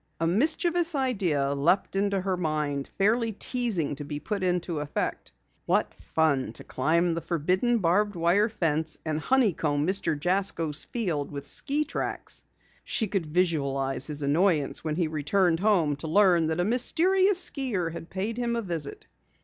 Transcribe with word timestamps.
A 0.19 0.25
mischievous 0.25 0.95
idea 0.95 1.53
leaped 1.53 1.95
into 1.95 2.21
her 2.21 2.35
mind, 2.35 2.89
fairly 2.97 3.33
teasing 3.33 3.95
to 3.97 4.03
be 4.03 4.19
put 4.19 4.41
into 4.41 4.79
effect. 4.79 5.31
What 5.67 5.93
fun 5.93 6.53
to 6.53 6.63
climb 6.63 7.13
the 7.13 7.21
forbidden 7.21 7.77
barbed 7.77 8.15
wire 8.15 8.49
fence 8.49 8.97
and 9.05 9.19
honeycomb 9.19 9.85
Mr. 9.85 10.19
Jasko's 10.19 10.85
field 10.85 11.29
with 11.31 11.45
ski 11.45 11.85
tracks! 11.85 12.43
She 12.83 13.05
could 13.05 13.27
visualize 13.27 14.07
his 14.07 14.23
annoyance 14.23 14.83
when 14.83 14.95
he 14.95 15.07
returned 15.07 15.59
home 15.59 15.95
to 15.97 16.07
learn 16.07 16.47
that 16.47 16.59
a 16.59 16.65
mysterious 16.65 17.39
skier 17.47 17.91
had 17.91 18.09
paid 18.09 18.37
him 18.39 18.55
a 18.55 18.63
visit. 18.63 19.05